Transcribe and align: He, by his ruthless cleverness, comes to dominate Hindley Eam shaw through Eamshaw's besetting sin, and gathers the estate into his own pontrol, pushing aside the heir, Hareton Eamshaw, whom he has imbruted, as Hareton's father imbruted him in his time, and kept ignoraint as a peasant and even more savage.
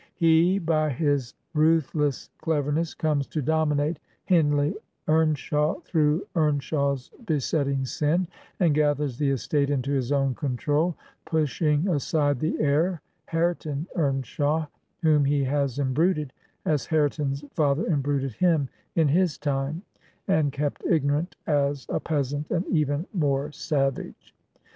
He, 0.15 0.57
by 0.57 0.89
his 0.89 1.35
ruthless 1.53 2.31
cleverness, 2.41 2.95
comes 2.95 3.27
to 3.27 3.39
dominate 3.39 3.99
Hindley 4.25 4.73
Eam 5.07 5.35
shaw 5.35 5.79
through 5.81 6.25
Eamshaw's 6.33 7.11
besetting 7.27 7.85
sin, 7.85 8.27
and 8.59 8.73
gathers 8.73 9.19
the 9.19 9.29
estate 9.29 9.69
into 9.69 9.91
his 9.91 10.11
own 10.11 10.33
pontrol, 10.33 10.95
pushing 11.25 11.87
aside 11.87 12.39
the 12.39 12.59
heir, 12.59 12.99
Hareton 13.27 13.85
Eamshaw, 13.95 14.67
whom 15.03 15.23
he 15.25 15.43
has 15.43 15.77
imbruted, 15.77 16.31
as 16.65 16.87
Hareton's 16.87 17.45
father 17.51 17.83
imbruted 17.85 18.31
him 18.33 18.69
in 18.95 19.07
his 19.07 19.37
time, 19.37 19.83
and 20.27 20.51
kept 20.51 20.83
ignoraint 20.83 21.35
as 21.45 21.85
a 21.89 21.99
peasant 21.99 22.49
and 22.49 22.65
even 22.69 23.05
more 23.13 23.51
savage. 23.51 24.33